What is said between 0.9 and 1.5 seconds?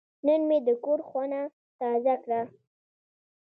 خونه